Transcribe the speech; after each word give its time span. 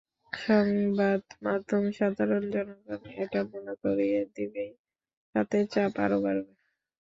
সংবাদমাধ্যম, 0.33 1.83
সাধারণ 1.97 2.43
জনগণ 2.53 3.01
এটা 3.23 3.39
মনে 3.51 3.73
করিয়ে 3.83 4.21
দেবেই, 4.35 4.71
তাতে 5.35 5.57
চাপ 5.73 5.93
আরও 6.05 6.17
বাড়বে। 6.25 6.53